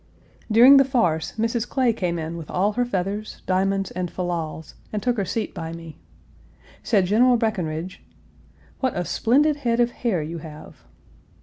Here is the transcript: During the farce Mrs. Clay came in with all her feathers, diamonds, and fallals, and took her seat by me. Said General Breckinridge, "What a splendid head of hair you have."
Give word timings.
During 0.51 0.77
the 0.77 0.83
farce 0.83 1.33
Mrs. 1.33 1.69
Clay 1.69 1.93
came 1.93 2.17
in 2.17 2.35
with 2.35 2.49
all 2.49 2.71
her 2.71 2.85
feathers, 2.85 3.43
diamonds, 3.45 3.91
and 3.91 4.09
fallals, 4.09 4.73
and 4.91 5.03
took 5.03 5.15
her 5.17 5.25
seat 5.25 5.53
by 5.53 5.73
me. 5.73 5.99
Said 6.81 7.05
General 7.05 7.37
Breckinridge, 7.37 8.01
"What 8.79 8.97
a 8.97 9.05
splendid 9.05 9.57
head 9.57 9.79
of 9.79 9.91
hair 9.91 10.23
you 10.23 10.39
have." 10.39 10.85